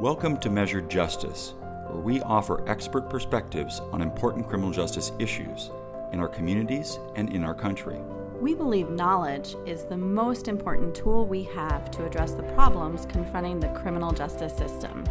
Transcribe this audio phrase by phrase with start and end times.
[0.00, 1.54] Welcome to Measured Justice,
[1.86, 5.70] where we offer expert perspectives on important criminal justice issues
[6.12, 7.98] in our communities and in our country.
[8.40, 13.60] We believe knowledge is the most important tool we have to address the problems confronting
[13.60, 15.04] the criminal justice system.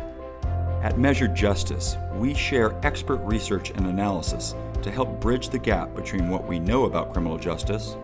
[0.82, 6.28] At Measured Justice, we share expert research and analysis to help bridge the gap between
[6.28, 7.96] what we know about criminal justice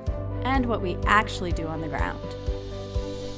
[0.44, 2.22] and what we actually do on the ground.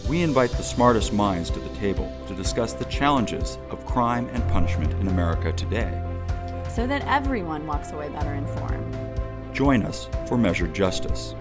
[0.10, 4.42] We invite the smartest minds to the table to discuss the challenges of crime and
[4.50, 6.04] punishment in America today.
[6.74, 8.98] So that everyone walks away better informed.
[9.54, 11.36] Join us for Measured Justice.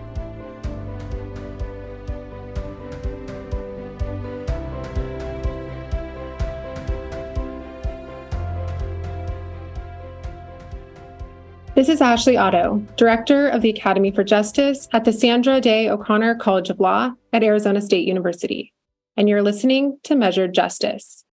[11.75, 16.35] This is Ashley Otto, Director of the Academy for Justice at the Sandra Day O'Connor
[16.35, 18.73] College of Law at Arizona State University,
[19.17, 21.25] and you're listening to Measured Justice.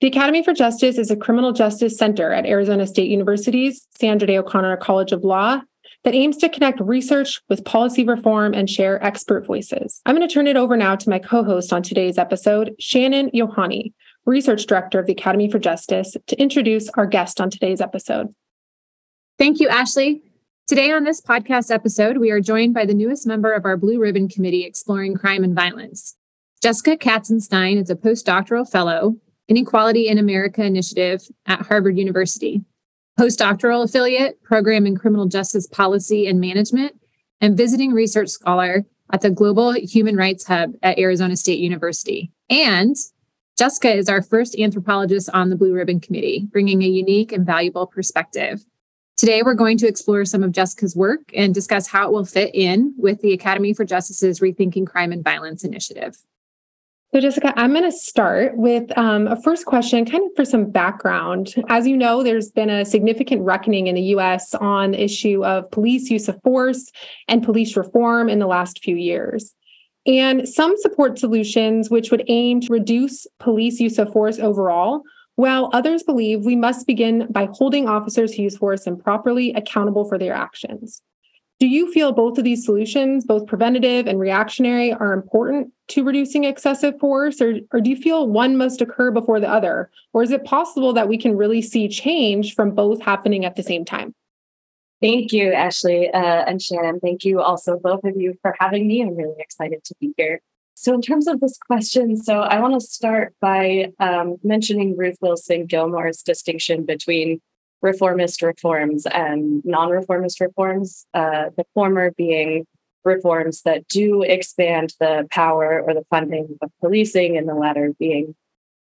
[0.00, 4.38] The Academy for Justice is a criminal justice center at Arizona State University's Sandra Day
[4.38, 5.60] O'Connor College of Law
[6.04, 10.00] that aims to connect research with policy reform and share expert voices.
[10.06, 13.30] I'm going to turn it over now to my co host on today's episode, Shannon
[13.34, 13.92] Yohani,
[14.24, 18.32] Research Director of the Academy for Justice, to introduce our guest on today's episode.
[19.38, 20.22] Thank you, Ashley.
[20.68, 23.98] Today on this podcast episode, we are joined by the newest member of our Blue
[23.98, 26.14] Ribbon Committee exploring crime and violence.
[26.62, 29.16] Jessica Katzenstein is a postdoctoral fellow,
[29.48, 32.66] Inequality in America Initiative at Harvard University,
[33.18, 37.00] postdoctoral affiliate, program in criminal justice policy and management,
[37.40, 42.30] and visiting research scholar at the Global Human Rights Hub at Arizona State University.
[42.50, 42.94] And
[43.56, 47.86] Jessica is our first anthropologist on the Blue Ribbon Committee, bringing a unique and valuable
[47.86, 48.66] perspective.
[49.18, 52.54] Today, we're going to explore some of Jessica's work and discuss how it will fit
[52.54, 56.16] in with the Academy for Justice's Rethinking Crime and Violence initiative.
[57.12, 60.70] So, Jessica, I'm going to start with um, a first question, kind of for some
[60.70, 61.52] background.
[61.68, 65.68] As you know, there's been a significant reckoning in the US on the issue of
[65.72, 66.92] police use of force
[67.26, 69.52] and police reform in the last few years.
[70.06, 75.02] And some support solutions which would aim to reduce police use of force overall
[75.38, 80.18] while others believe we must begin by holding officers who use force improperly accountable for
[80.18, 81.00] their actions.
[81.60, 86.42] Do you feel both of these solutions, both preventative and reactionary, are important to reducing
[86.42, 89.92] excessive force, or, or do you feel one must occur before the other?
[90.12, 93.62] Or is it possible that we can really see change from both happening at the
[93.62, 94.16] same time?
[95.00, 96.18] Thank you, Ashley uh,
[96.48, 96.98] and Shannon.
[96.98, 99.02] Thank you also, both of you, for having me.
[99.02, 100.40] I'm really excited to be here.
[100.80, 105.16] So, in terms of this question, so I want to start by um, mentioning Ruth
[105.20, 107.40] Wilson Gilmore's distinction between
[107.82, 112.64] reformist reforms and non reformist reforms, uh, the former being
[113.04, 118.36] reforms that do expand the power or the funding of policing, and the latter being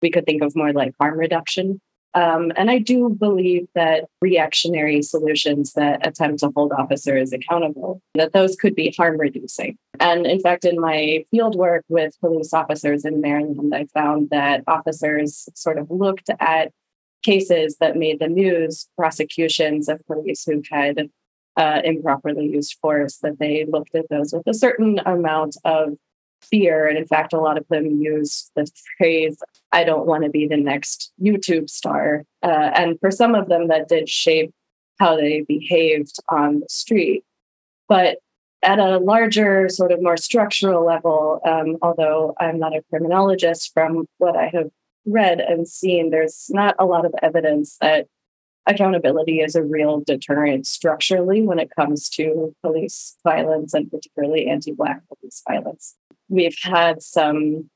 [0.01, 1.79] we could think of more like harm reduction.
[2.13, 8.33] Um, and I do believe that reactionary solutions that attempt to hold officers accountable, that
[8.33, 9.77] those could be harm reducing.
[9.99, 14.63] And in fact, in my field work with police officers in Maryland, I found that
[14.67, 16.71] officers sort of looked at
[17.23, 21.09] cases that made the news, prosecutions of police who had
[21.57, 25.97] uh, improperly used force, that they looked at those with a certain amount of
[26.41, 26.87] fear.
[26.87, 30.47] And in fact, a lot of them use the phrase, I don't want to be
[30.47, 32.23] the next YouTube star.
[32.43, 34.53] Uh, and for some of them, that did shape
[34.99, 37.23] how they behaved on the street.
[37.87, 38.17] But
[38.63, 44.07] at a larger, sort of more structural level, um, although I'm not a criminologist, from
[44.17, 44.69] what I have
[45.05, 48.07] read and seen, there's not a lot of evidence that
[48.65, 54.73] accountability is a real deterrent structurally when it comes to police violence and particularly anti
[54.73, 55.95] Black police violence
[56.29, 57.69] we've had some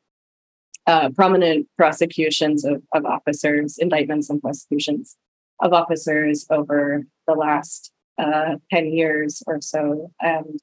[0.88, 5.16] uh, prominent prosecutions of, of officers, indictments and prosecutions
[5.62, 10.12] of officers over the last uh, 10 years or so.
[10.22, 10.60] And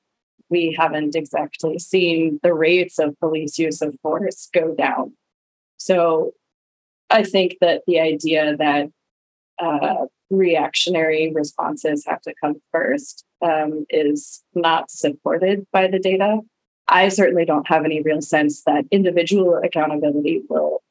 [0.51, 5.13] we haven't exactly seen the rates of police use of force go down.
[5.77, 6.33] So
[7.11, 8.91] I think that the idea that
[9.59, 16.41] uh, reactionary responses have to come first um, is not supported by the data.
[16.89, 20.83] I certainly don't have any real sense that individual accountability will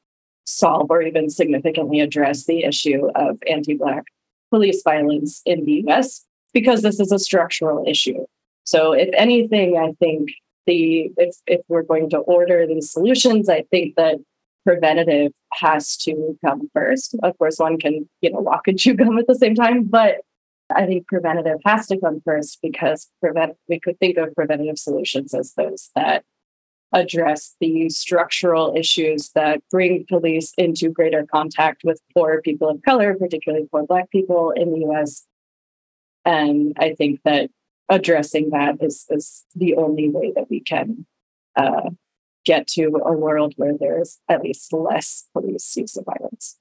[0.44, 4.04] solve or even significantly address the issue of anti Black
[4.50, 6.24] police violence in the US
[6.54, 8.24] because this is a structural issue.
[8.64, 10.30] So, if anything, I think
[10.66, 14.16] the if, if we're going to order these solutions, I think that
[14.64, 17.16] preventative has to come first.
[17.22, 20.18] Of course, one can, you know, walk and chew gum at the same time, but
[20.74, 25.34] I think preventative has to come first because prevent we could think of preventative solutions
[25.34, 26.24] as those that
[26.92, 33.14] address the structural issues that bring police into greater contact with poor people of color,
[33.14, 35.26] particularly poor Black people in the US.
[36.24, 37.50] And I think that
[37.88, 41.06] addressing that is, is the only way that we can
[41.56, 41.90] uh,
[42.44, 46.58] get to a world where there's at least less police use of violence.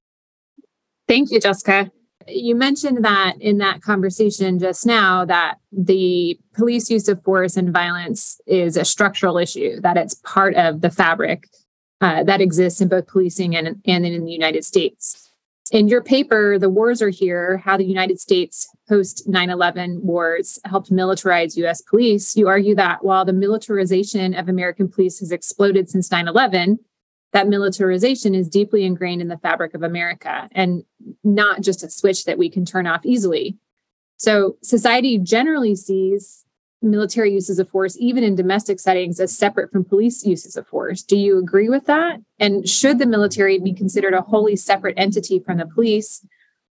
[1.08, 1.92] Thank you, Jessica.
[2.28, 7.72] You mentioned that in that conversation just now that the police use of force and
[7.72, 11.48] violence is a structural issue, that it's part of the fabric
[12.02, 15.32] uh, that exists in both policing and, and in the United States.
[15.72, 20.60] In your paper, The Wars Are Here How the United States Post 9 11 Wars
[20.64, 25.90] Helped Militarize US Police, you argue that while the militarization of American police has exploded
[25.90, 26.80] since 9 11,
[27.34, 30.84] that militarization is deeply ingrained in the fabric of America and
[31.24, 33.58] not just a switch that we can turn off easily.
[34.18, 36.46] So, society generally sees
[36.82, 41.04] military uses of force, even in domestic settings, as separate from police uses of force.
[41.04, 42.20] Do you agree with that?
[42.40, 46.26] And should the military be considered a wholly separate entity from the police,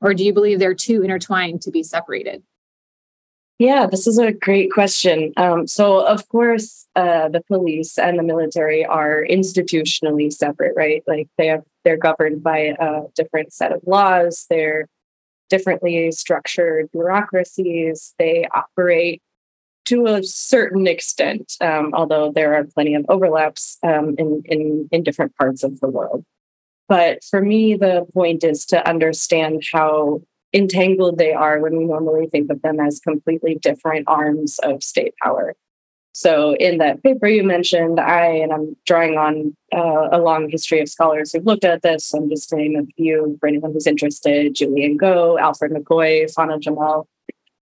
[0.01, 2.43] or do you believe they're too intertwined to be separated?
[3.61, 5.35] Yeah, this is a great question.
[5.37, 11.03] Um, so, of course, uh, the police and the military are institutionally separate, right?
[11.07, 14.47] Like they have, they're governed by a different set of laws.
[14.49, 14.89] They're
[15.51, 18.15] differently structured bureaucracies.
[18.19, 19.21] They operate
[19.89, 25.03] to a certain extent, um, although there are plenty of overlaps um, in, in, in
[25.03, 26.25] different parts of the world.
[26.89, 32.27] But for me, the point is to understand how entangled they are when we normally
[32.27, 35.55] think of them as completely different arms of state power.
[36.13, 40.81] So, in that paper you mentioned, I, and I'm drawing on uh, a long history
[40.81, 42.13] of scholars who've looked at this.
[42.13, 47.07] I'm just naming a few for anyone who's interested Julian Go, Alfred McCoy, Fana Jamal,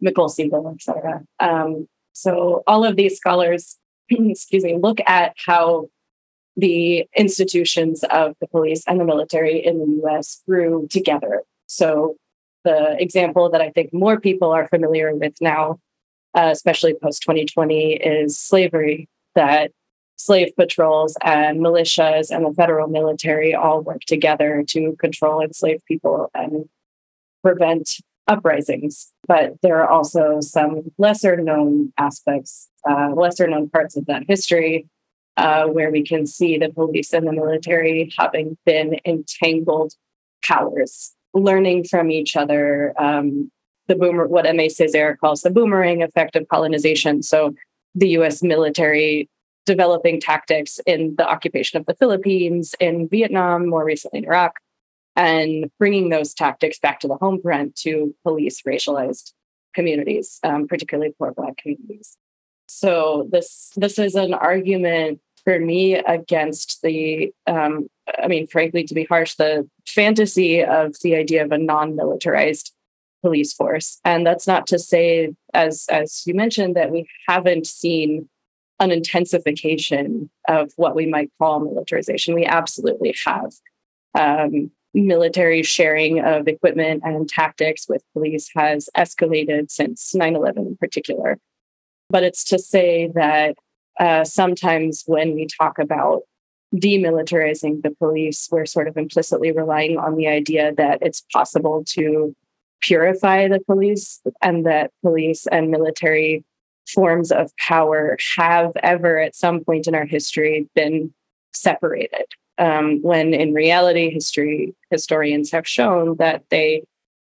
[0.03, 1.21] Micol Seigel, etc.
[1.41, 3.77] Um, so all of these scholars,
[4.09, 5.89] excuse me, look at how
[6.55, 11.43] the institutions of the police and the military in the US grew together.
[11.67, 12.15] So
[12.63, 15.79] the example that I think more people are familiar with now,
[16.35, 19.71] uh, especially post 2020, is slavery, that
[20.17, 26.29] slave patrols and militias and the federal military all work together to control enslaved people
[26.33, 26.67] and
[27.41, 34.05] prevent uprisings, but there are also some lesser known aspects, uh, lesser known parts of
[34.05, 34.87] that history
[35.35, 39.93] uh, where we can see the police and the military having been entangled
[40.45, 42.93] powers, learning from each other.
[42.97, 43.51] Um,
[43.87, 47.23] the boomer, what Aimé Césaire calls the boomerang effect of colonization.
[47.23, 47.55] So
[47.95, 49.29] the US military
[49.65, 54.59] developing tactics in the occupation of the Philippines, in Vietnam, more recently in Iraq,
[55.15, 59.33] and bringing those tactics back to the home front to police racialized
[59.75, 62.17] communities, um, particularly poor Black communities.
[62.67, 67.87] So this this is an argument for me against the, um,
[68.21, 72.73] I mean, frankly, to be harsh, the fantasy of the idea of a non-militarized
[73.21, 73.99] police force.
[74.05, 78.29] And that's not to say, as as you mentioned, that we haven't seen
[78.79, 82.33] an intensification of what we might call militarization.
[82.33, 83.51] We absolutely have.
[84.15, 90.77] Um, military sharing of equipment and tactics with police has escalated since 9 11 in
[90.77, 91.37] particular.
[92.09, 93.55] But it's to say that
[93.99, 96.21] uh, sometimes when we talk about
[96.75, 102.35] demilitarizing the police, we're sort of implicitly relying on the idea that it's possible to
[102.81, 106.43] purify the police and that police and military
[106.87, 111.13] forms of power have ever at some point in our history been
[111.53, 112.25] separated
[112.59, 116.83] um, when in reality, history historians have shown that they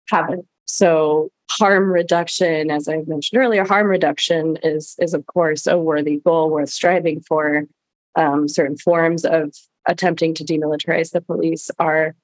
[0.09, 0.47] haven't.
[0.65, 6.19] So harm reduction, as I mentioned earlier, harm reduction is is of course a worthy
[6.19, 7.65] goal worth striving for.
[8.17, 9.55] Um, certain forms of
[9.87, 12.17] attempting to demilitarize the police are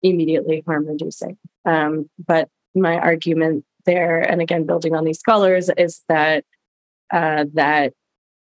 [0.00, 1.36] immediately harm reducing.
[1.64, 6.44] Um, but my argument there, and again building on these scholars, is that
[7.12, 7.92] uh, that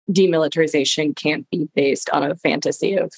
[0.09, 3.11] demilitarization can't be based on a fantasy of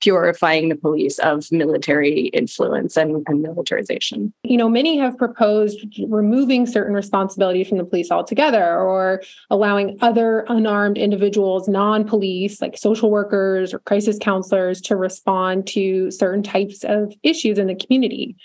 [0.00, 4.32] purifying the police of military influence and, and, militarization.
[4.42, 10.44] You know, many have proposed removing certain responsibilities from the police altogether or allowing other
[10.48, 16.84] unarmed individuals, non police, like social workers or crisis counselors, to respond to certain types
[16.84, 18.36] of issues in the community.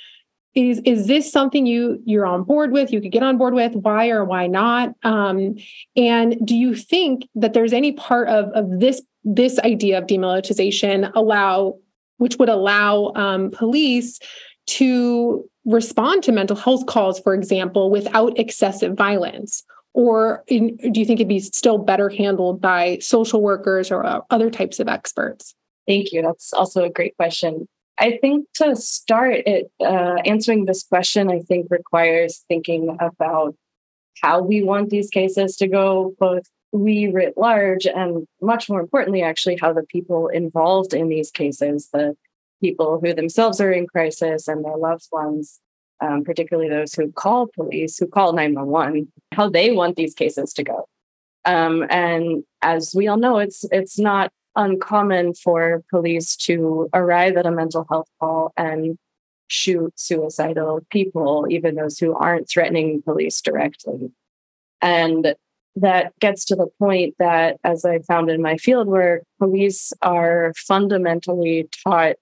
[0.54, 2.92] Is is this something you you're on board with?
[2.92, 3.74] You could get on board with?
[3.74, 4.94] Why or why not?
[5.04, 5.56] Um,
[5.96, 11.12] and do you think that there's any part of of this this idea of demilitarization
[11.16, 11.76] allow
[12.18, 14.20] which would allow um, police
[14.68, 19.64] to respond to mental health calls for example without excessive violence
[19.94, 24.22] Or in, do you think it'd be still better handled by social workers or uh,
[24.30, 25.54] other types of experts?
[25.88, 26.22] Thank you.
[26.22, 27.68] That's also a great question.
[28.00, 33.56] I think to start it, uh, answering this question, I think requires thinking about
[34.22, 39.22] how we want these cases to go, both we writ large, and much more importantly,
[39.22, 42.16] actually, how the people involved in these cases, the
[42.62, 45.60] people who themselves are in crisis and their loved ones,
[46.00, 50.64] um, particularly those who call police, who call 911, how they want these cases to
[50.64, 50.88] go.
[51.46, 57.46] Um, and as we all know, it's it's not uncommon for police to arrive at
[57.46, 58.98] a mental health call and
[59.48, 64.12] shoot suicidal people, even those who aren't threatening police directly.
[64.82, 65.36] And
[65.76, 70.54] that gets to the point that, as I found in my field work, police are
[70.58, 72.16] fundamentally taught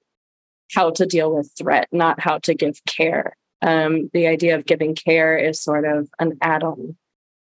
[0.73, 3.35] how to deal with threat, not how to give care.
[3.61, 6.95] Um, the idea of giving care is sort of an add on.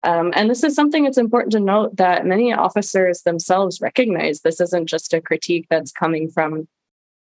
[0.04, 4.62] Um, and this is something it's important to note that many officers themselves recognize this
[4.62, 6.68] isn't just a critique that's coming from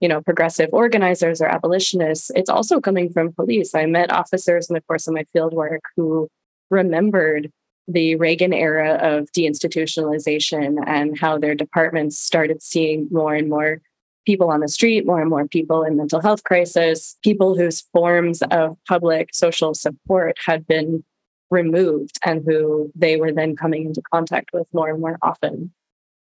[0.01, 4.75] you know progressive organizers or abolitionists it's also coming from police i met officers in
[4.75, 6.29] the course of my field work who
[6.71, 7.51] remembered
[7.89, 13.81] the reagan era of deinstitutionalization and how their departments started seeing more and more
[14.27, 18.43] people on the street, more and more people in mental health crisis, people whose forms
[18.51, 21.03] of public social support had been
[21.51, 25.73] removed and who they were then coming into contact with more and more often.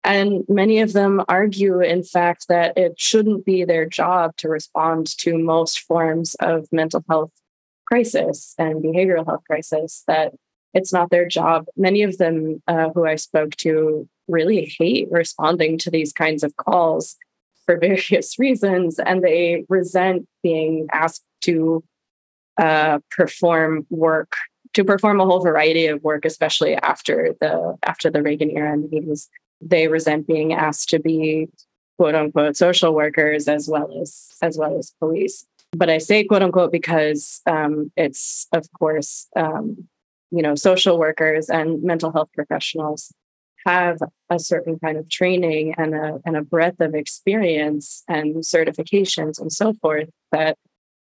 [0.02, 5.16] And many of them argue, in fact, that it shouldn't be their job to respond
[5.18, 7.30] to most forms of mental health
[7.86, 10.32] crisis and behavioral health crisis, that
[10.74, 11.66] it's not their job.
[11.76, 16.56] Many of them uh, who I spoke to really hate responding to these kinds of
[16.56, 17.16] calls
[17.66, 21.82] for various reasons, and they resent being asked to
[22.58, 24.34] uh, perform work
[24.74, 28.84] to perform a whole variety of work, especially after the after the Reagan era and
[28.90, 29.28] 80s.
[29.60, 31.48] They resent being asked to be
[31.98, 35.46] quote unquote social workers as well as as well as police.
[35.72, 39.88] But I say quote unquote because um, it's of course um,
[40.32, 43.12] you know social workers and mental health professionals
[43.66, 43.98] have
[44.28, 49.52] a certain kind of training and a, and a breadth of experience and certifications and
[49.52, 50.58] so forth that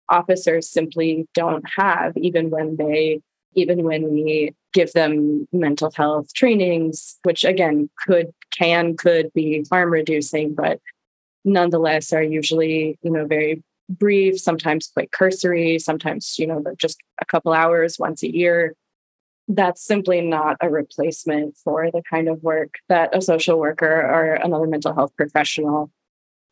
[0.10, 3.22] officers simply don't have even when they
[3.56, 9.92] even when we give them mental health trainings which again could can could be harm
[9.92, 10.80] reducing but
[11.46, 17.26] nonetheless are usually you know very brief sometimes quite cursory sometimes you know just a
[17.26, 18.74] couple hours once a year
[19.50, 24.36] that's simply not a replacement for the kind of work that a social worker or
[24.36, 25.92] another mental health professional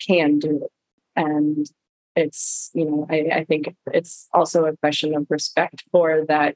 [0.06, 0.68] can do
[1.16, 1.68] and
[2.16, 6.56] it's you know I, I think it's also a question of respect for that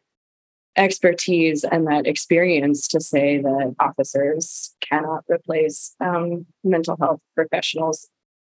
[0.77, 8.10] expertise and that experience to say that officers cannot replace um, mental health professionals.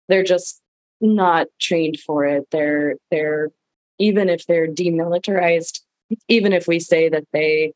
[0.08, 0.62] They're just
[1.00, 2.44] not trained for it.
[2.50, 3.50] They're they're
[3.98, 5.80] even if they're demilitarized,
[6.28, 7.72] even if we say that they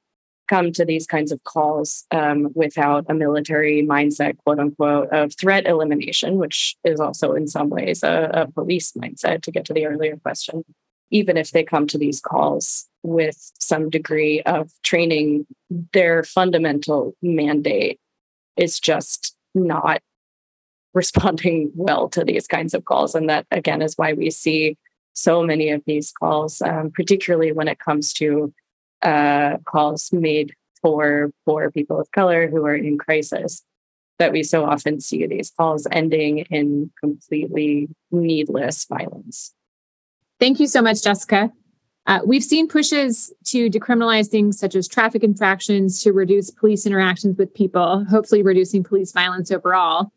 [0.50, 5.64] come to these kinds of calls um, without a military mindset, quote unquote, of threat
[5.66, 9.42] elimination, which is also in some ways a, a police mindset.
[9.42, 10.64] To get to the earlier question,
[11.10, 15.46] even if they come to these calls with some degree of training,
[15.92, 18.00] their fundamental mandate
[18.56, 20.02] is just not
[20.94, 23.14] responding well to these kinds of calls.
[23.14, 24.76] And that, again, is why we see
[25.20, 28.52] so many of these calls, um, particularly when it comes to
[29.02, 33.62] uh, calls made for for people of color who are in crisis
[34.18, 39.54] that we so often see these calls ending in completely needless violence.
[40.38, 41.50] Thank you so much, Jessica.
[42.06, 47.36] Uh, we've seen pushes to decriminalize things such as traffic infractions to reduce police interactions
[47.38, 50.12] with people, hopefully reducing police violence overall.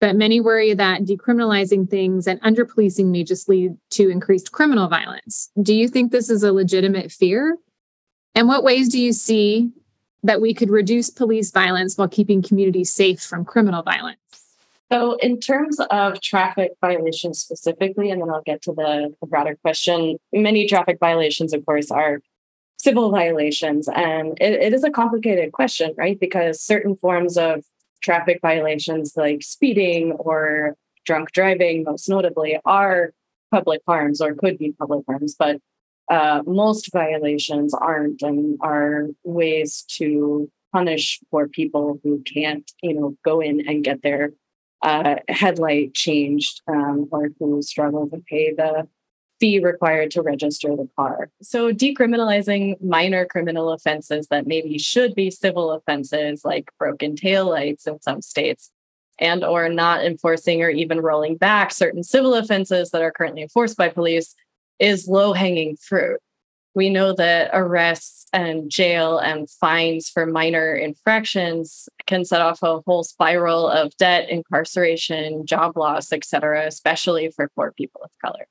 [0.00, 4.88] But many worry that decriminalizing things and under policing may just lead to increased criminal
[4.88, 5.50] violence.
[5.62, 7.56] Do you think this is a legitimate fear?
[8.34, 9.70] And what ways do you see
[10.22, 14.18] that we could reduce police violence while keeping communities safe from criminal violence?
[14.92, 19.56] So, in terms of traffic violations specifically, and then I'll get to the, the broader
[19.62, 22.20] question, many traffic violations, of course, are
[22.76, 23.88] civil violations.
[23.88, 26.18] And it, it is a complicated question, right?
[26.20, 27.64] Because certain forms of
[28.06, 33.12] traffic violations, like speeding or drunk driving, most notably, are
[33.50, 35.34] public harms or could be public harms.
[35.38, 35.56] But
[36.08, 43.16] uh, most violations aren't and are ways to punish poor people who can't, you know,
[43.24, 44.30] go in and get their
[44.82, 48.86] uh, headlight changed um, or who struggle to pay the
[49.38, 51.30] fee required to register the car.
[51.42, 58.00] So decriminalizing minor criminal offenses that maybe should be civil offenses like broken taillights in
[58.00, 58.70] some states
[59.18, 63.76] and or not enforcing or even rolling back certain civil offenses that are currently enforced
[63.76, 64.34] by police
[64.78, 66.20] is low hanging fruit.
[66.74, 72.80] We know that arrests and jail and fines for minor infractions can set off a
[72.80, 78.46] whole spiral of debt, incarceration, job loss, et cetera, especially for poor people of color.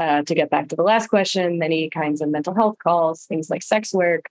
[0.00, 3.50] Uh, to get back to the last question, many kinds of mental health calls, things
[3.50, 4.30] like sex work,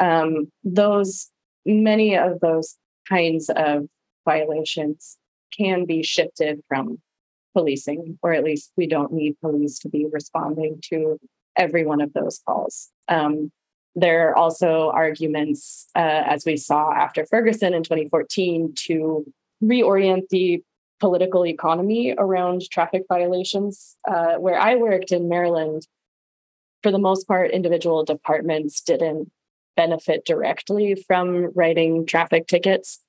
[0.00, 1.30] um, those
[1.64, 2.76] many of those
[3.08, 3.86] kinds of
[4.24, 5.16] violations
[5.56, 6.98] can be shifted from
[7.54, 11.18] policing, or at least we don't need police to be responding to
[11.56, 12.90] every one of those calls.
[13.08, 13.52] Um,
[13.94, 19.24] there are also arguments, uh, as we saw after Ferguson in 2014, to
[19.62, 20.60] reorient the
[21.04, 23.98] political economy around traffic violations.
[24.08, 25.86] Uh, where I worked in Maryland,
[26.82, 29.30] for the most part, individual departments didn't
[29.76, 33.00] benefit directly from writing traffic tickets.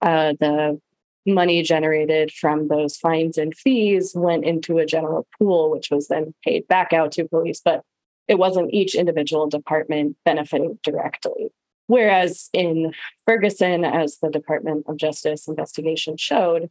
[0.00, 0.80] Uh, the
[1.26, 6.32] money generated from those fines and fees went into a general pool, which was then
[6.44, 7.82] paid back out to police, but
[8.28, 11.48] it wasn't each individual department benefiting directly.
[11.88, 12.94] Whereas in
[13.26, 16.70] Ferguson, as the Department of Justice investigation showed,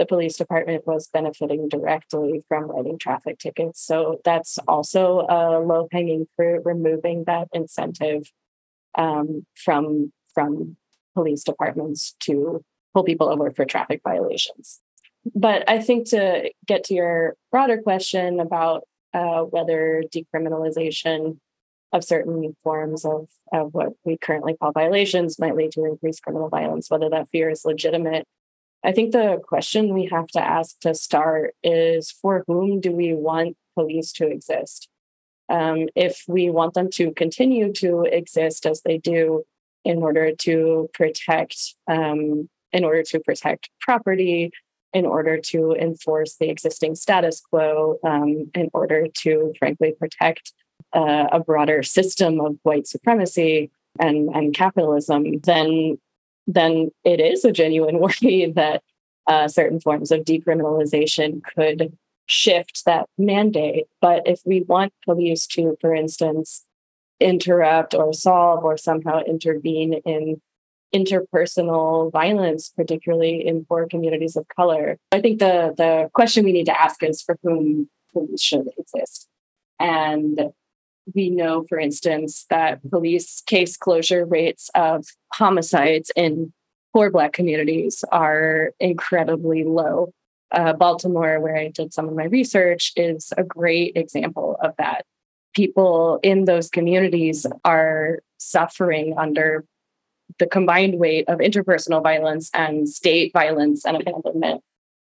[0.00, 3.82] the police department was benefiting directly from writing traffic tickets.
[3.84, 8.22] So that's also a low hanging fruit, removing that incentive
[8.96, 10.78] um, from from
[11.14, 12.64] police departments to
[12.94, 14.80] pull people over for traffic violations.
[15.34, 21.36] But I think to get to your broader question about uh, whether decriminalization
[21.92, 26.48] of certain forms of, of what we currently call violations might lead to increased criminal
[26.48, 28.26] violence, whether that fear is legitimate.
[28.82, 33.14] I think the question we have to ask to start is for whom do we
[33.14, 34.88] want police to exist?
[35.48, 39.44] Um, if we want them to continue to exist as they do
[39.84, 44.50] in order to protect um, in order to protect property,
[44.92, 50.52] in order to enforce the existing status quo, um, in order to, frankly, protect
[50.92, 55.98] uh, a broader system of white supremacy and, and capitalism, then,
[56.54, 58.82] then it is a genuine worry that
[59.26, 63.86] uh, certain forms of decriminalization could shift that mandate.
[64.00, 66.64] But if we want police to, for instance,
[67.18, 70.40] interrupt or solve or somehow intervene in
[70.94, 74.98] interpersonal violence, particularly in poor communities of color.
[75.12, 79.28] I think the the question we need to ask is for whom police should exist.
[79.78, 80.50] And
[81.14, 86.52] we know, for instance, that police case closure rates of homicides in
[86.92, 90.12] poor Black communities are incredibly low.
[90.52, 95.04] Uh, Baltimore, where I did some of my research, is a great example of that.
[95.54, 99.64] People in those communities are suffering under
[100.38, 104.62] the combined weight of interpersonal violence and state violence and abandonment.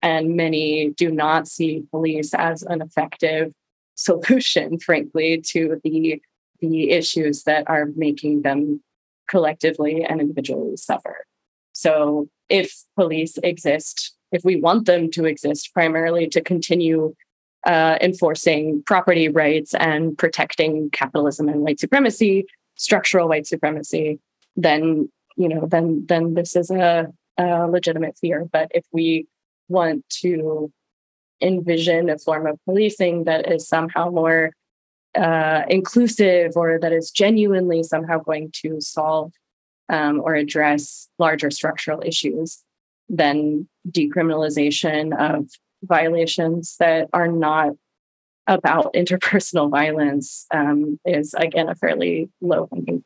[0.01, 3.53] And many do not see police as an effective
[3.99, 6.23] solution, frankly, to the,
[6.61, 8.83] the issues that are making them
[9.29, 11.27] collectively and individually suffer.
[11.73, 17.15] So, if police exist, if we want them to exist primarily to continue
[17.67, 24.19] uh, enforcing property rights and protecting capitalism and white supremacy, structural white supremacy,
[24.57, 27.07] then you know then then this is a,
[27.39, 29.27] a legitimate fear but if we
[29.69, 30.71] want to
[31.41, 34.53] envision a form of policing that is somehow more
[35.17, 39.33] uh, inclusive or that is genuinely somehow going to solve
[39.89, 42.63] um, or address larger structural issues,
[43.09, 45.49] then decriminalization of
[45.83, 47.73] violations that are not
[48.47, 53.05] about interpersonal violence um, is again a fairly low hanging.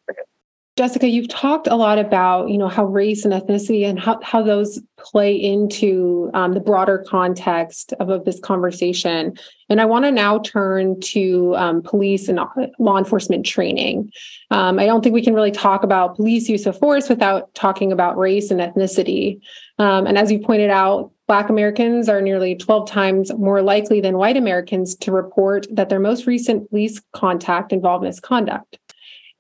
[0.78, 4.42] Jessica, you've talked a lot about, you know, how race and ethnicity and how, how
[4.42, 9.37] those play into um, the broader context of, of, this conversation.
[9.68, 12.40] And I want to now turn to um, police and
[12.78, 14.11] law enforcement training.
[14.50, 17.92] Um, I don't think we can really talk about police use of force without talking
[17.92, 19.40] about race and ethnicity.
[19.78, 24.16] Um, and as you pointed out, Black Americans are nearly 12 times more likely than
[24.16, 28.78] white Americans to report that their most recent police contact involved misconduct.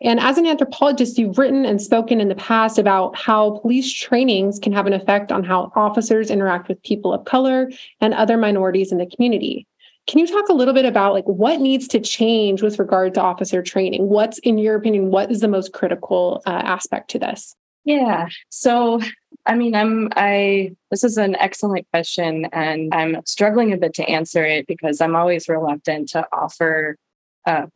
[0.02, 4.58] And as an anthropologist, you've written and spoken in the past about how police trainings
[4.58, 8.90] can have an effect on how officers interact with people of color and other minorities
[8.90, 9.66] in the community.
[10.08, 13.20] Can you talk a little bit about like what needs to change with regard to
[13.20, 14.08] officer training?
[14.08, 17.54] What's in your opinion, what is the most critical uh, aspect to this?
[17.84, 18.28] Yeah.
[18.48, 19.00] So,
[19.46, 24.08] I mean, I'm, I, this is an excellent question, and I'm struggling a bit to
[24.08, 26.96] answer it because I'm always reluctant to offer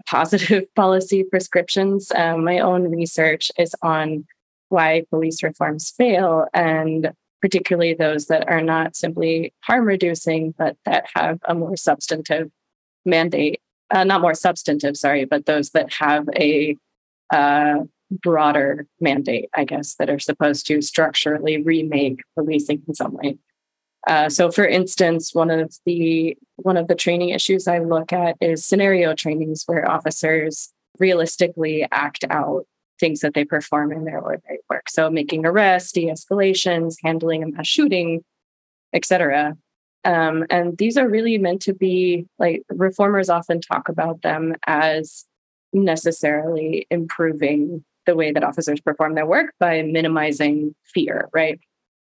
[0.06, 2.12] positive policy prescriptions.
[2.14, 4.26] Um, my own research is on
[4.68, 11.06] why police reforms fail, and particularly those that are not simply harm reducing, but that
[11.14, 12.50] have a more substantive
[13.04, 13.60] mandate.
[13.90, 16.76] Uh, not more substantive, sorry, but those that have a
[17.32, 17.78] uh,
[18.10, 23.38] broader mandate, I guess, that are supposed to structurally remake policing in some way.
[24.06, 28.36] Uh, so, for instance, one of the one of the training issues I look at
[28.40, 32.66] is scenario trainings where officers realistically act out
[32.98, 34.88] things that they perform in their ordinary work.
[34.88, 38.24] So, making arrests, de-escalations, handling a mass shooting,
[38.92, 39.56] etc.
[40.04, 45.24] Um, and these are really meant to be like reformers often talk about them as
[45.72, 51.58] necessarily improving the way that officers perform their work by minimizing fear, right?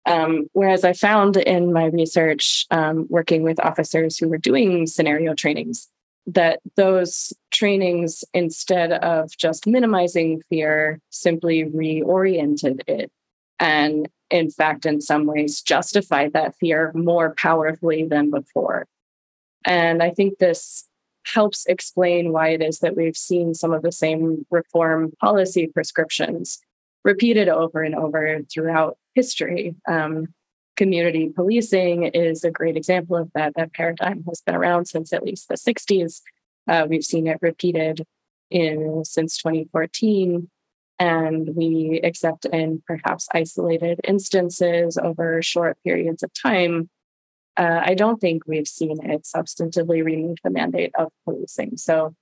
[0.08, 5.34] Um, whereas I found in my research, um, working with officers who were doing scenario
[5.34, 5.90] trainings,
[6.28, 13.12] that those trainings, instead of just minimizing fear, simply reoriented it.
[13.60, 18.88] And in fact, in some ways, justified that fear more powerfully than before.
[19.66, 20.88] And I think this
[21.26, 26.60] helps explain why it is that we've seen some of the same reform policy prescriptions
[27.04, 29.76] repeated over and over throughout history.
[29.88, 30.28] Um,
[30.76, 33.54] community policing is a great example of that.
[33.56, 36.22] That paradigm has been around since at least the 60s.
[36.68, 38.06] Uh, we've seen it repeated
[38.50, 40.50] in since 2014
[41.00, 46.90] and we accept in perhaps isolated instances over short periods of time
[47.58, 51.78] uh, I don't think we've seen it substantively remove the mandate of policing.
[51.78, 52.16] So,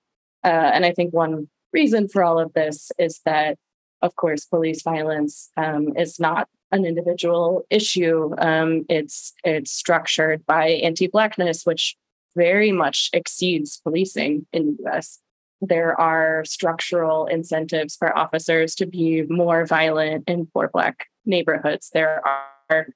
[0.43, 3.57] uh, and I think one reason for all of this is that,
[4.05, 8.33] of course, police violence um, is not an individual issue.
[8.37, 11.97] Um, it's it's structured by anti-blackness, which
[12.35, 15.19] very much exceeds policing in the U.S.
[15.61, 21.89] There are structural incentives for officers to be more violent in poor Black neighborhoods.
[21.93, 22.87] There are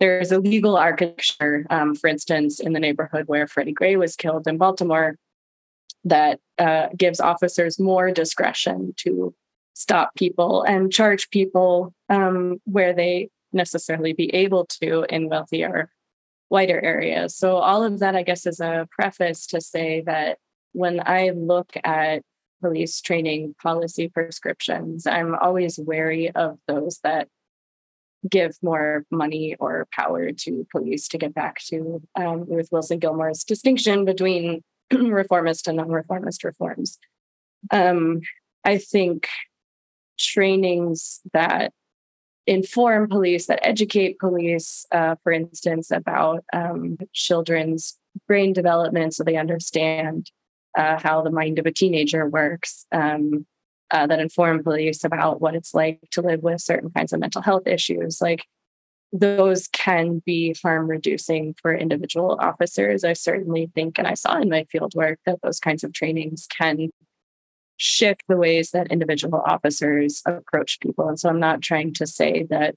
[0.00, 4.46] there's a legal architecture, um, for instance, in the neighborhood where Freddie Gray was killed
[4.46, 5.16] in Baltimore,
[6.04, 9.34] that uh, gives officers more discretion to
[9.78, 15.88] stop people and charge people um, where they necessarily be able to in wealthier,
[16.48, 17.36] whiter areas.
[17.36, 20.38] So, all of that, I guess, is a preface to say that
[20.72, 22.22] when I look at
[22.60, 27.28] police training policy prescriptions, I'm always wary of those that
[28.28, 33.44] give more money or power to police to get back to um, Ruth Wilson Gilmore's
[33.44, 36.98] distinction between reformist and non-reformist reforms.
[37.70, 38.22] Um,
[38.64, 39.28] I think
[40.18, 41.72] trainings that
[42.46, 49.36] inform police, that educate police, uh, for instance, about um, children's brain development so they
[49.36, 50.30] understand
[50.76, 53.46] uh, how the mind of a teenager works, um,
[53.90, 57.42] uh, that inform police about what it's like to live with certain kinds of mental
[57.42, 58.20] health issues.
[58.20, 58.44] Like
[59.12, 63.04] those can be harm reducing for individual officers.
[63.04, 66.46] I certainly think, and I saw in my field work, that those kinds of trainings
[66.50, 66.90] can
[67.78, 71.08] shift the ways that individual officers approach people.
[71.08, 72.74] And so I'm not trying to say that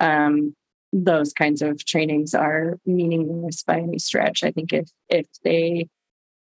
[0.00, 0.56] um,
[0.92, 4.42] those kinds of trainings are meaningless by any stretch.
[4.42, 5.88] I think if if they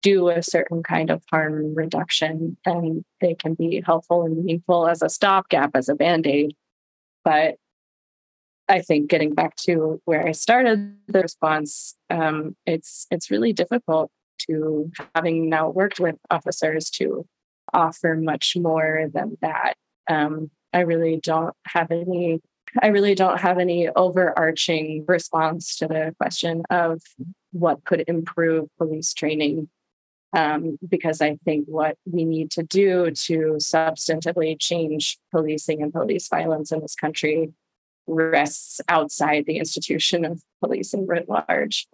[0.02, 5.00] do a certain kind of harm reduction, then they can be helpful and meaningful as
[5.00, 6.56] a stopgap, as a band aid.
[7.24, 7.54] But
[8.68, 14.10] I think getting back to where I started the response, um, it's it's really difficult
[14.48, 17.24] to having now worked with officers to
[17.72, 19.74] offer much more than that.
[20.08, 22.40] Um, I really don't have any.
[22.80, 27.02] I really don't have any overarching response to the question of
[27.50, 29.68] what could improve police training
[30.34, 36.28] um, because I think what we need to do to substantively change policing and police
[36.28, 37.52] violence in this country
[38.06, 41.86] rests outside the institution of policing writ large.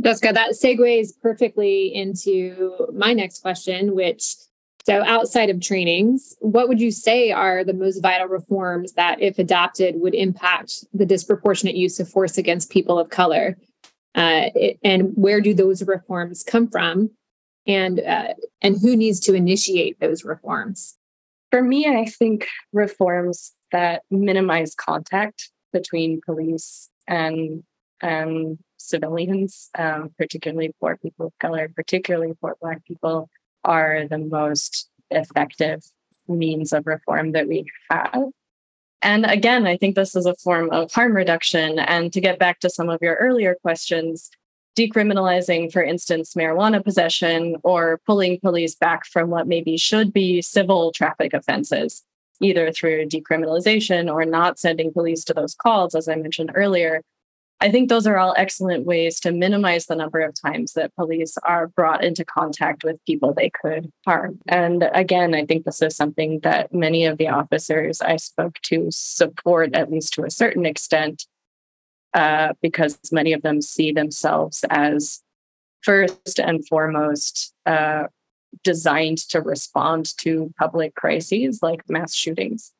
[0.00, 4.36] Jessica, that segues perfectly into my next question, which
[4.86, 9.38] so outside of trainings, what would you say are the most vital reforms that, if
[9.38, 13.58] adopted, would impact the disproportionate use of force against people of color?
[14.14, 14.48] Uh,
[14.82, 17.10] and where do those reforms come from?
[17.66, 20.96] and uh, and who needs to initiate those reforms
[21.50, 27.62] for me i think reforms that minimize contact between police and
[28.00, 33.28] and civilians um, particularly poor people of color particularly poor black people
[33.64, 35.82] are the most effective
[36.28, 38.24] means of reform that we have
[39.02, 41.78] And again, I think this is a form of harm reduction.
[41.78, 44.30] And to get back to some of your earlier questions,
[44.76, 50.92] decriminalizing, for instance, marijuana possession or pulling police back from what maybe should be civil
[50.92, 52.04] traffic offenses,
[52.40, 57.02] either through decriminalization or not sending police to those calls, as I mentioned earlier,
[57.62, 61.36] I think those are all excellent ways to minimize the number of times that police
[61.42, 64.38] are brought into contact with people they could harm.
[64.48, 68.86] And again, I think this is something that many of the officers I spoke to
[68.90, 71.26] support, at least to a certain extent,
[72.14, 75.20] uh, because many of them see themselves as
[75.82, 78.04] first and foremost uh,
[78.64, 82.72] designed to respond to public crises like mass shootings.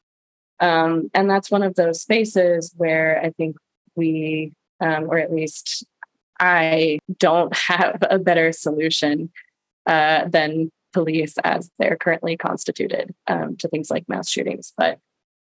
[0.59, 3.57] Um, and that's one of those spaces where I think
[3.95, 5.85] we um, or at least
[6.39, 9.31] I don't have a better solution
[9.87, 14.73] uh, than police as they're currently constituted um, to things like mass shootings.
[14.77, 14.99] But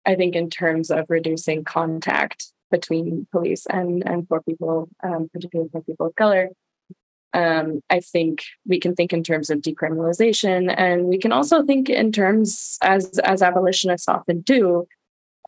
[0.04, 5.70] I think in terms of reducing contact between police and and poor people, um, particularly
[5.70, 6.50] poor people of color,
[7.32, 11.88] um, I think we can think in terms of decriminalization, and we can also think
[11.88, 14.86] in terms, as as abolitionists often do,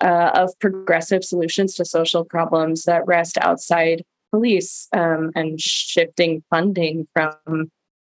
[0.03, 7.07] uh, of progressive solutions to social problems that rest outside police um, and shifting funding
[7.13, 7.71] from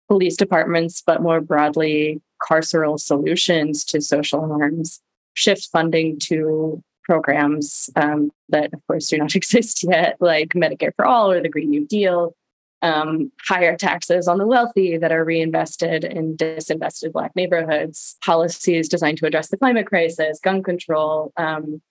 [0.08, 5.02] police departments, but more broadly, carceral solutions to social harms,
[5.34, 11.06] shift funding to programs um, that, of course, do not exist yet, like Medicare for
[11.06, 12.36] All or the Green New Deal,
[12.82, 19.18] um, higher taxes on the wealthy that are reinvested in disinvested Black neighborhoods, policies designed
[19.20, 21.82] to address the climate crisis, gun control, um,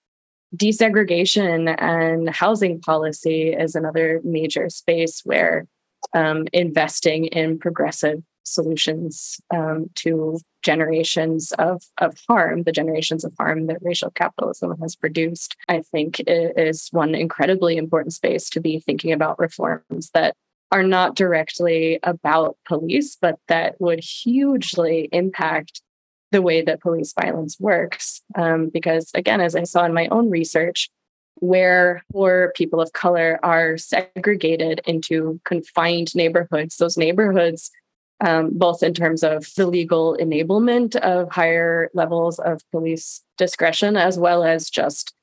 [0.57, 5.67] desegregation, and housing policy is another major space where
[6.15, 13.67] um, investing in progressive solutions um, to generations of, of harm, the generations of harm
[13.67, 19.13] that racial capitalism has produced, I think is one incredibly important space to be thinking
[19.13, 20.35] about reforms that
[20.73, 25.83] are not directly about police, but that would hugely impact
[26.33, 28.23] the way that police violence works.
[28.37, 30.89] Um, because, again, as I saw in my own research,
[31.37, 37.71] where poor people of color are segregated into confined neighborhoods, those neighborhoods,
[38.21, 44.19] um, both in terms of the legal enablement of higher levels of police discretion, as
[44.19, 45.15] well as just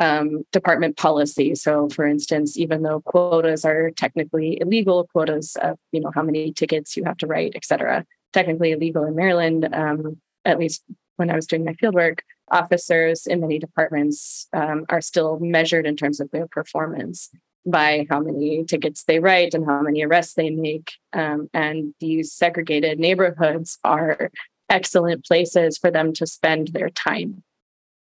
[0.00, 1.54] um, department policy.
[1.54, 6.52] So, for instance, even though quotas are technically illegal, quotas of you know how many
[6.52, 9.68] tickets you have to write, et cetera, technically illegal in Maryland.
[9.72, 10.82] Um, at least
[11.16, 12.18] when I was doing my fieldwork,
[12.50, 17.30] officers in many departments um, are still measured in terms of their performance
[17.66, 20.92] by how many tickets they write and how many arrests they make.
[21.12, 24.30] Um, and these segregated neighborhoods are
[24.68, 27.42] excellent places for them to spend their time.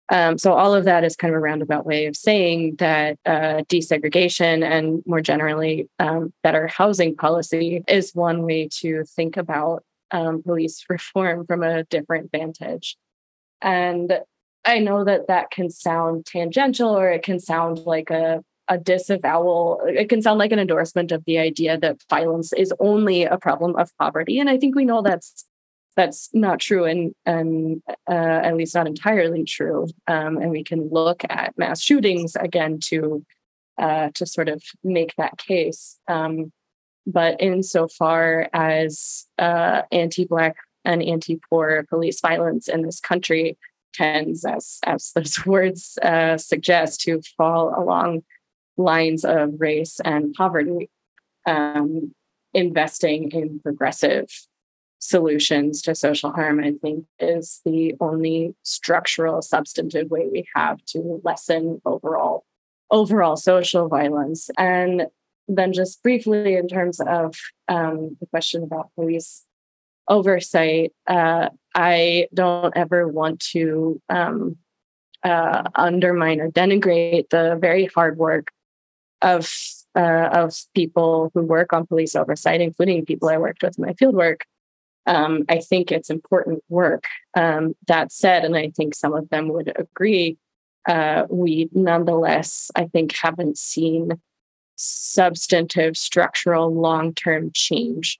[0.09, 3.63] Um, so all of that is kind of a roundabout way of saying that uh,
[3.69, 10.43] desegregation and more generally um, better housing policy is one way to think about um,
[10.43, 12.97] police reform from a different vantage.
[13.61, 14.19] And
[14.65, 19.81] I know that that can sound tangential or it can sound like a a disavowal
[19.85, 23.75] it can sound like an endorsement of the idea that violence is only a problem
[23.75, 25.45] of poverty and i think we know that's
[25.95, 29.87] that's not true and, and uh, at least not entirely true.
[30.07, 33.25] Um, and we can look at mass shootings again to
[33.77, 35.99] uh, to sort of make that case.
[36.07, 36.51] Um,
[37.07, 43.57] but insofar as uh, anti-black and anti-poor police violence in this country
[43.93, 48.23] tends, as as those words uh, suggest, to fall along
[48.77, 50.89] lines of race and poverty,
[51.45, 52.13] um,
[52.53, 54.27] investing in progressive
[55.03, 61.21] solutions to social harm, I think, is the only structural, substantive way we have to
[61.23, 62.45] lessen overall
[62.89, 64.49] overall social violence.
[64.57, 65.07] And
[65.47, 67.35] then, just briefly, in terms of
[67.67, 69.45] um, the question about police
[70.07, 74.57] oversight, uh, I don't ever want to um,
[75.23, 78.51] uh, undermine or denigrate the very hard work
[79.21, 79.51] of
[79.95, 83.93] uh, of people who work on police oversight, including people I worked with in my
[83.93, 84.41] fieldwork
[85.05, 87.05] um, I think it's important work.
[87.35, 90.37] Um, that said, and I think some of them would agree,
[90.87, 94.21] uh, we nonetheless, I think, haven't seen
[94.75, 98.19] substantive, structural, long term change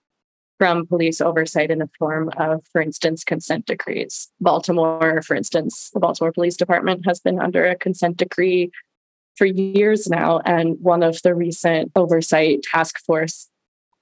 [0.60, 4.30] from police oversight in the form of, for instance, consent decrees.
[4.40, 8.72] Baltimore, for instance, the Baltimore Police Department has been under a consent decree
[9.36, 10.40] for years now.
[10.46, 13.50] And one of the recent oversight task force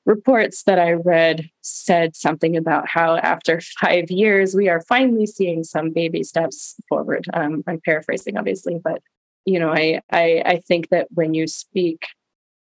[0.06, 5.64] reports that I read said something about how after five years, we are finally seeing
[5.64, 7.28] some baby steps forward.
[7.34, 9.02] Um, I'm paraphrasing, obviously, but
[9.46, 12.06] you know, I, I, I think that when you speak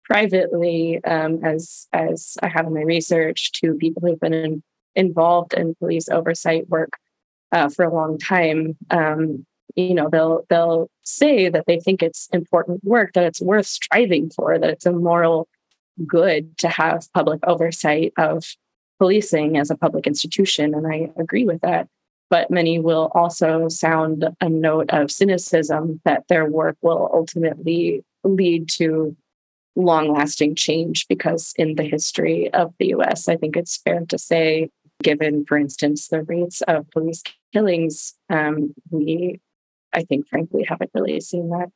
[0.06, 4.64] privately, um, as as I have in my research, to people who've been in,
[4.96, 6.92] involved in police oversight work
[7.52, 9.46] uh, for a long time, um,
[9.76, 14.30] you know, they'll they'll say that they think it's important work, that it's worth striving
[14.30, 15.48] for, that it's a moral
[16.06, 18.46] good to have public oversight of
[19.00, 20.74] policing as a public institution.
[20.74, 21.88] And I agree with that.
[22.30, 28.68] But many will also sound a note of cynicism that their work will ultimately lead
[28.70, 29.16] to
[29.78, 34.18] long lasting change because in the history of the US, I think it's fair to
[34.18, 34.70] say,
[35.04, 39.40] given, for instance, the rates of police killings, um, we,
[39.94, 41.70] I think, frankly, haven't really seen that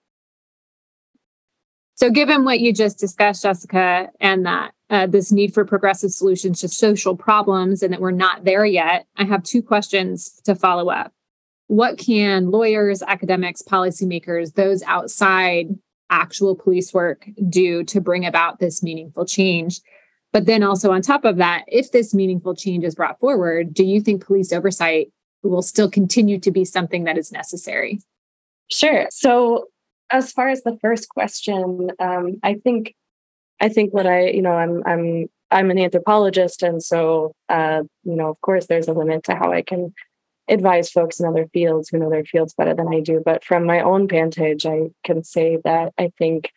[2.02, 6.60] so, given what you just discussed, Jessica, and that uh, this need for progressive solutions
[6.62, 10.90] to social problems and that we're not there yet, I have two questions to follow
[10.90, 11.14] up.
[11.68, 15.68] What can lawyers, academics, policymakers, those outside
[16.10, 19.80] actual police work do to bring about this meaningful change?
[20.32, 23.84] But then also, on top of that, if this meaningful change is brought forward, do
[23.84, 25.12] you think police oversight
[25.44, 28.02] will still continue to be something that is necessary?
[28.72, 29.06] Sure.
[29.12, 29.68] So,
[30.12, 32.96] as far as the first question, um, I think
[33.60, 38.16] I think what I you know I'm I'm I'm an anthropologist, and so uh, you
[38.16, 39.94] know of course there's a limit to how I can
[40.48, 43.22] advise folks in other fields who know their fields better than I do.
[43.24, 46.52] But from my own vantage, I can say that I think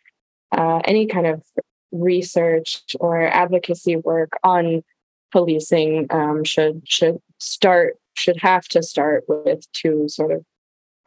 [0.51, 1.43] uh, any kind of
[1.91, 4.83] research or advocacy work on
[5.31, 10.45] policing um, should should start should have to start with two sort of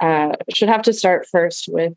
[0.00, 1.94] uh, should have to start first with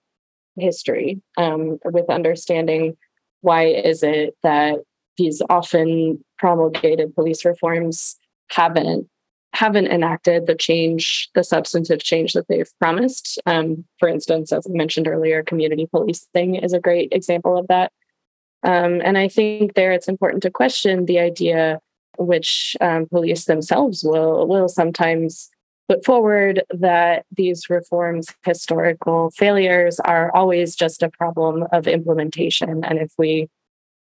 [0.57, 2.97] history um, with understanding
[3.41, 4.79] why is it that
[5.17, 8.17] these often promulgated police reforms
[8.49, 9.07] haven't
[9.53, 13.39] haven't enacted the change the substantive change that they've promised.
[13.45, 17.91] Um, for instance as i mentioned earlier community policing is a great example of that.
[18.63, 21.79] Um, and i think there it's important to question the idea
[22.17, 25.49] which um, police themselves will will sometimes
[25.87, 32.83] put forward that these reforms' historical failures are always just a problem of implementation.
[32.83, 33.49] And if we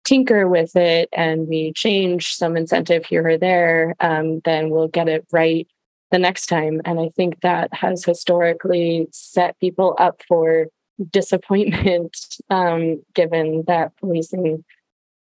[0.05, 5.09] tinker with it and we change some incentive here or there, um, then we'll get
[5.09, 5.67] it right
[6.11, 6.81] the next time.
[6.85, 10.67] And I think that has historically set people up for
[11.11, 12.17] disappointment,
[12.51, 14.65] um, given that policing,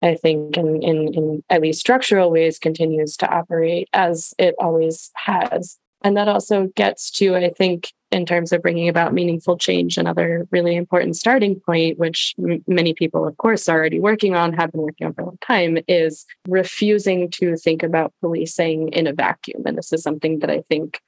[0.01, 5.11] I think, in, in, in at least structural ways, continues to operate as it always
[5.15, 5.77] has.
[6.01, 10.47] And that also gets to, I think, in terms of bringing about meaningful change, another
[10.49, 14.71] really important starting point, which m- many people, of course, are already working on, have
[14.71, 19.13] been working on for a long time, is refusing to think about policing in a
[19.13, 19.63] vacuum.
[19.65, 20.99] And this is something that I think,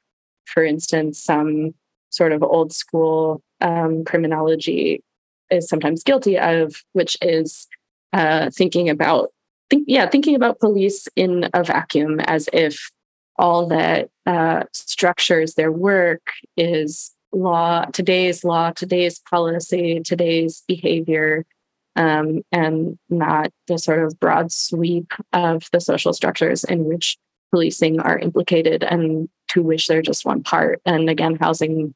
[0.46, 1.74] for instance, some
[2.10, 5.04] sort of old school um, criminology
[5.50, 7.68] is sometimes guilty of, which is
[8.12, 9.30] uh, thinking about,
[9.72, 12.92] yeah, thinking about police in a vacuum as if
[13.42, 16.22] all that uh, structures their work
[16.56, 21.44] is law, today's law, today's policy, today's behavior,
[21.96, 27.18] um, and not the sort of broad sweep of the social structures in which
[27.50, 30.80] policing are implicated and to which they're just one part.
[30.86, 31.96] And again, housing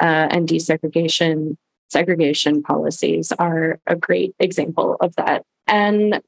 [0.00, 1.56] uh, and desegregation,
[1.88, 5.44] segregation policies are a great example of that.
[5.66, 6.20] And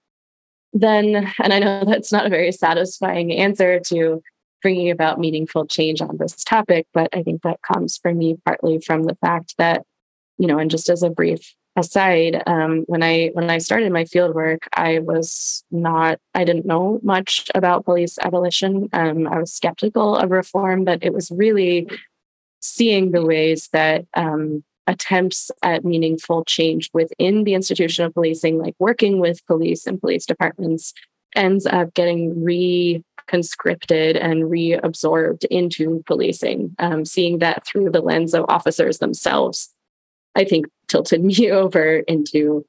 [0.72, 4.22] then, and I know that's not a very satisfying answer to
[4.64, 6.86] bringing about meaningful change on this topic.
[6.94, 9.84] But I think that comes for me partly from the fact that,
[10.38, 14.06] you know, and just as a brief aside, um, when I when I started my
[14.06, 18.88] field work, I was not I didn't know much about police abolition.
[18.94, 21.86] Um, I was skeptical of reform, but it was really
[22.60, 28.76] seeing the ways that um, attempts at meaningful change within the institution of policing, like
[28.78, 30.94] working with police and police departments,
[31.34, 36.74] ends up getting re conscripted and reabsorbed into policing.
[36.78, 39.72] Um, seeing that through the lens of officers themselves,
[40.34, 42.64] I think tilted me over into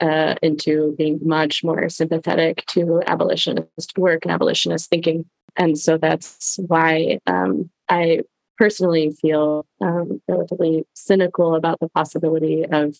[0.00, 5.26] uh, into being much more sympathetic to abolitionist work and abolitionist thinking.
[5.56, 8.22] And so that's why um, I
[8.56, 12.96] personally feel um, relatively cynical about the possibility of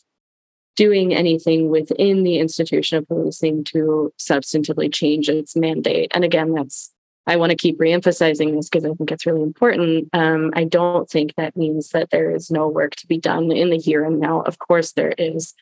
[0.85, 6.11] doing anything within the institution of policing to substantively change its mandate.
[6.15, 6.79] And again, that's
[7.27, 10.09] I want to keep reemphasizing this because I think it's really important.
[10.13, 13.71] Um, I don't think that means that there is no work to be done in
[13.71, 14.37] the here and now.
[14.51, 15.55] Of course, there is.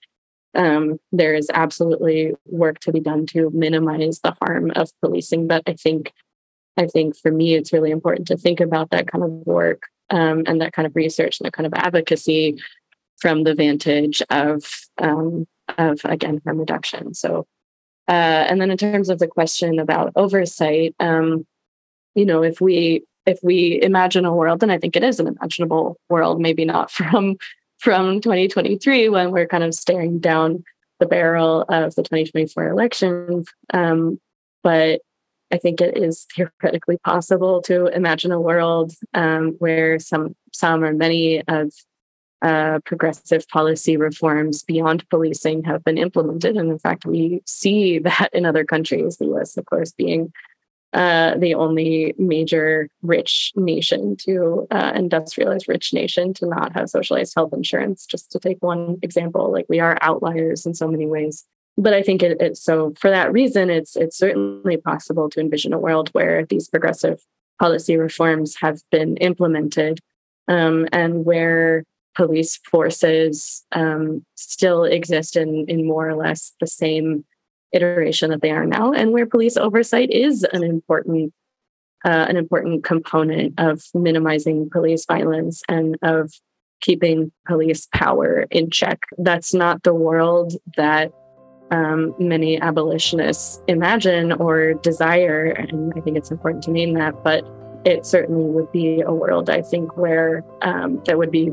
[0.55, 5.47] um, there is absolutely work to be done to minimize the harm of policing.
[5.47, 6.13] But I think,
[6.77, 10.45] I think for me, it's really important to think about that kind of work um,
[10.47, 12.59] and that kind of research and that kind of advocacy
[13.19, 14.65] from the vantage of
[14.99, 15.47] um,
[15.77, 17.15] of again harm reduction.
[17.15, 17.47] So,
[18.09, 21.47] uh, and then in terms of the question about oversight, um,
[22.15, 25.27] you know, if we if we imagine a world, and I think it is an
[25.27, 27.37] imaginable world, maybe not from
[27.79, 30.65] from 2023 when we're kind of staring down
[30.99, 33.45] the barrel of the 2024 election.
[33.73, 34.21] Um,
[34.65, 35.01] but
[35.53, 40.93] I think it is theoretically possible to imagine a world um, where some some or
[40.93, 41.73] many of
[42.43, 46.57] uh, progressive policy reforms beyond policing have been implemented.
[46.57, 50.33] And in fact, we see that in other countries, the US, of course, being
[50.95, 57.35] uh, the only major rich nation to uh, industrialized rich nation to not have socialized
[57.35, 59.53] health insurance, just to take one example.
[59.53, 61.45] Like we are outliers in so many ways.
[61.77, 65.75] But I think it, it's so for that reason, it's it's certainly possible to envision
[65.75, 67.23] a world where these progressive
[67.61, 70.01] policy reforms have been implemented
[70.49, 71.85] um, and where
[72.19, 77.25] police forces um, still exist in, in more or less the same
[77.73, 81.33] iteration that they are now, and where police oversight is an important
[82.05, 86.33] uh, an important component of minimizing police violence and of
[86.81, 89.01] keeping police power in check.
[89.19, 91.13] That's not the world that
[91.71, 97.23] um, many abolitionists imagine or desire, and I think it's important to name that.
[97.23, 97.45] But
[97.85, 101.53] it certainly would be a world, I think, where um, that would be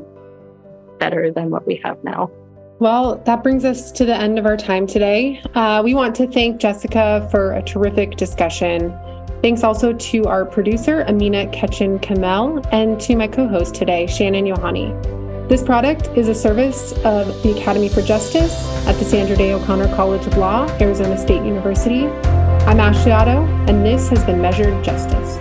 [0.99, 2.31] better than what we have now.
[2.79, 5.41] Well, that brings us to the end of our time today.
[5.53, 8.93] Uh, we want to thank Jessica for a terrific discussion.
[9.41, 14.45] Thanks also to our producer, Amina Ketchen Kamel, and to my co host today, Shannon
[14.45, 14.91] Yohani.
[15.47, 19.95] This product is a service of the Academy for Justice at the Sandra Day O'Connor
[19.95, 22.07] College of Law, Arizona State University.
[22.65, 25.37] I'm Ashley Otto, and this has been Measured Justice.